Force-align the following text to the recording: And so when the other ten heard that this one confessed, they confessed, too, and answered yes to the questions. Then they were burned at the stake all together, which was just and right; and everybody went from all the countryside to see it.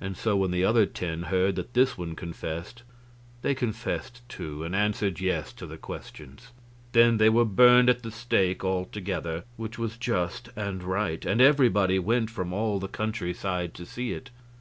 And 0.00 0.16
so 0.16 0.36
when 0.36 0.50
the 0.50 0.64
other 0.64 0.86
ten 0.86 1.22
heard 1.22 1.54
that 1.54 1.72
this 1.72 1.96
one 1.96 2.16
confessed, 2.16 2.82
they 3.42 3.54
confessed, 3.54 4.28
too, 4.28 4.64
and 4.64 4.74
answered 4.74 5.20
yes 5.20 5.52
to 5.52 5.68
the 5.68 5.78
questions. 5.78 6.50
Then 6.90 7.18
they 7.18 7.28
were 7.28 7.44
burned 7.44 7.88
at 7.88 8.02
the 8.02 8.10
stake 8.10 8.64
all 8.64 8.86
together, 8.86 9.44
which 9.56 9.78
was 9.78 9.96
just 9.96 10.48
and 10.56 10.82
right; 10.82 11.24
and 11.24 11.40
everybody 11.40 12.00
went 12.00 12.28
from 12.28 12.52
all 12.52 12.80
the 12.80 12.88
countryside 12.88 13.72
to 13.74 13.86
see 13.86 14.10
it. 14.10 14.30